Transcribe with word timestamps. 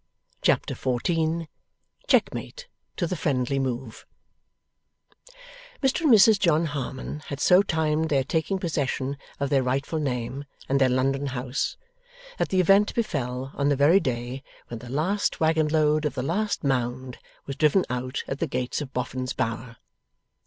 Chapter 0.41 0.73
14 0.73 1.47
CHECKMATE 2.07 2.67
TO 2.97 3.05
THE 3.05 3.15
FRIENDLY 3.15 3.59
MOVE 3.59 4.07
Mr 5.83 6.01
and 6.01 6.11
Mrs 6.11 6.39
John 6.39 6.65
Harmon 6.65 7.19
had 7.27 7.39
so 7.39 7.61
timed 7.61 8.09
their 8.09 8.23
taking 8.23 8.57
possession 8.57 9.15
of 9.39 9.51
their 9.51 9.61
rightful 9.61 9.99
name 9.99 10.45
and 10.67 10.81
their 10.81 10.89
London 10.89 11.27
house, 11.27 11.77
that 12.39 12.49
the 12.49 12.59
event 12.61 12.95
befel 12.95 13.51
on 13.53 13.69
the 13.69 13.75
very 13.75 13.99
day 13.99 14.41
when 14.69 14.79
the 14.79 14.89
last 14.89 15.39
waggon 15.39 15.67
load 15.67 16.05
of 16.05 16.15
the 16.15 16.23
last 16.23 16.63
Mound 16.63 17.19
was 17.45 17.55
driven 17.55 17.85
out 17.87 18.23
at 18.27 18.39
the 18.39 18.47
gates 18.47 18.81
of 18.81 18.93
Boffin's 18.93 19.33
Bower. 19.33 19.77